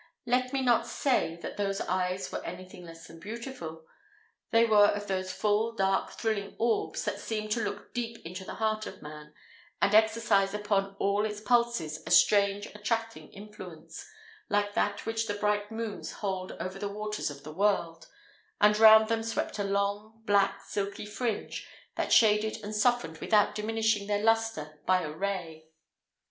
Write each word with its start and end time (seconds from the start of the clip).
Let 0.25 0.51
me 0.51 0.63
not 0.63 0.87
say 0.87 1.35
that 1.43 1.57
those 1.57 1.79
eyes 1.79 2.31
were 2.31 2.43
anything 2.43 2.83
less 2.83 3.05
than 3.05 3.19
beautiful. 3.19 3.85
They 4.49 4.65
were 4.65 4.87
of 4.87 5.05
those 5.05 5.31
full, 5.31 5.73
dark, 5.73 6.13
thrilling 6.13 6.55
orbs, 6.57 7.05
that 7.05 7.19
seem 7.19 7.49
to 7.49 7.61
look 7.61 7.93
deep 7.93 8.17
into 8.25 8.43
the 8.43 8.55
heart 8.55 8.87
of 8.87 9.03
man, 9.03 9.35
and 9.79 9.93
exercise 9.93 10.55
upon 10.55 10.95
all 10.97 11.23
its 11.23 11.39
pulses 11.39 12.01
a 12.07 12.09
strange, 12.09 12.65
attracting 12.73 13.31
influence, 13.31 14.03
like 14.49 14.73
that 14.73 15.05
which 15.05 15.27
the 15.27 15.35
bright 15.35 15.71
moon 15.71 16.03
holds 16.03 16.53
over 16.59 16.79
the 16.79 16.89
waters 16.89 17.29
of 17.29 17.43
the 17.43 17.53
world; 17.53 18.07
and 18.59 18.79
round 18.79 19.07
them 19.07 19.21
swept 19.21 19.59
a 19.59 19.63
long, 19.63 20.23
black, 20.25 20.63
silky 20.63 21.05
fringe, 21.05 21.67
that 21.93 22.11
shaded 22.11 22.57
and 22.63 22.75
softened 22.75 23.19
without 23.19 23.53
diminishing 23.53 24.07
their 24.07 24.23
lustre 24.23 24.81
by 24.87 25.03
a 25.03 25.11
ray. 25.11 25.67